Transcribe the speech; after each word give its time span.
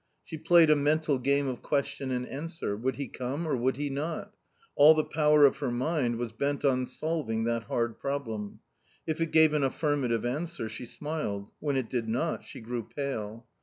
She 0.23 0.35
played 0.35 0.71
a 0.71 0.75
mental 0.75 1.19
game 1.19 1.47
of 1.47 1.61
question 1.61 2.09
and 2.09 2.25
answer; 2.27 2.75
would 2.75 2.95
he 2.95 3.07
come 3.07 3.47
or 3.47 3.55
would 3.55 3.77
he 3.77 3.91
not, 3.91 4.33
all 4.75 4.95
the 4.95 5.03
power 5.03 5.45
of 5.45 5.57
her 5.57 5.69
mind 5.69 6.15
was 6.15 6.31
bent 6.31 6.65
on 6.65 6.87
solving 6.87 7.43
that 7.43 7.65
hard 7.65 7.99
problem. 7.99 8.61
If 9.05 9.21
it 9.21 9.29
gave 9.29 9.53
an 9.53 9.61
affirmative 9.61 10.25
answer, 10.25 10.67
she 10.69 10.87
smiled, 10.87 11.51
when 11.59 11.77
it 11.77 11.87
did 11.87 12.07
not, 12.09 12.43
she 12.43 12.61
grew 12.61 12.81
pale. 12.89 13.45